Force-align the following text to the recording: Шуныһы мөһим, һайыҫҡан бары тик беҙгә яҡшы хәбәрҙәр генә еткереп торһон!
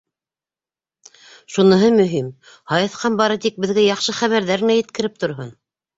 Шуныһы 1.55 1.91
мөһим, 1.99 2.31
һайыҫҡан 2.73 3.19
бары 3.21 3.39
тик 3.45 3.61
беҙгә 3.67 3.87
яҡшы 3.89 4.17
хәбәрҙәр 4.23 4.65
генә 4.65 4.79
еткереп 4.79 5.25
торһон! 5.27 5.55